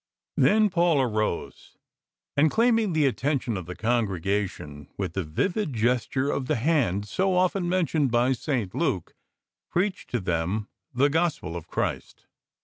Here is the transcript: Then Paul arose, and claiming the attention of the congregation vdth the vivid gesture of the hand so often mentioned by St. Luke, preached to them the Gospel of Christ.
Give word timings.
Then 0.35 0.71
Paul 0.71 0.99
arose, 0.99 1.77
and 2.35 2.49
claiming 2.49 2.93
the 2.93 3.05
attention 3.05 3.55
of 3.55 3.67
the 3.67 3.75
congregation 3.75 4.87
vdth 4.97 5.13
the 5.13 5.23
vivid 5.23 5.73
gesture 5.73 6.31
of 6.31 6.47
the 6.47 6.55
hand 6.55 7.07
so 7.07 7.35
often 7.35 7.69
mentioned 7.69 8.09
by 8.09 8.31
St. 8.33 8.73
Luke, 8.73 9.13
preached 9.69 10.09
to 10.09 10.19
them 10.19 10.69
the 10.91 11.11
Gospel 11.11 11.55
of 11.55 11.67
Christ. 11.67 12.25